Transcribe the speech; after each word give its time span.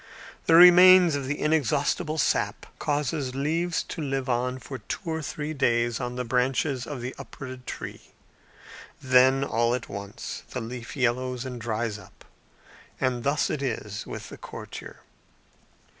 The 0.47 0.55
remains 0.55 1.13
of 1.13 1.27
the 1.27 1.43
exhaustible 1.43 2.17
sap 2.17 2.65
causes 2.79 3.35
leaves 3.35 3.83
to 3.83 4.01
live 4.01 4.27
on 4.29 4.57
for 4.57 4.79
two 4.79 5.07
or 5.07 5.21
three 5.21 5.53
days 5.53 5.99
on 5.99 6.15
the 6.15 6.25
branches 6.25 6.87
of 6.87 7.01
the 7.01 7.13
uprooted 7.19 7.67
tree; 7.67 8.01
then, 8.99 9.43
all 9.43 9.75
at 9.75 9.89
once, 9.89 10.41
the 10.49 10.59
leaf 10.59 10.97
yellows 10.97 11.45
and 11.45 11.61
dries 11.61 11.99
up: 11.99 12.25
and 12.99 13.23
thus 13.23 13.51
it 13.51 13.61
is 13.61 14.07
with 14.07 14.29
the 14.29 14.39
courtier. 14.39 15.01